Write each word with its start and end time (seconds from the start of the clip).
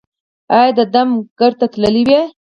ایا 0.57 0.71
د 0.77 0.79
دم 0.93 1.09
ګر 1.39 1.51
ته 1.59 1.65
تللي 1.73 2.03
وئ؟ 2.09 2.21